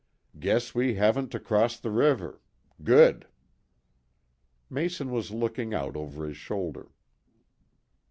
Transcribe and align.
"Guess 0.39 0.73
we 0.73 0.95
haven't 0.95 1.29
to 1.29 1.39
cross 1.39 1.79
the 1.79 1.91
river. 1.91 2.41
Good." 2.83 3.27
Mason 4.67 5.11
was 5.11 5.29
looking 5.29 5.75
out 5.75 5.95
over 5.95 6.25
his 6.25 6.37
shoulder. 6.37 6.89